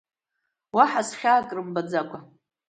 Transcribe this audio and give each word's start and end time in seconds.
Уаҳа 0.75 1.01
схьаак 1.09 1.49
рымбаӡакәа… 1.55 2.19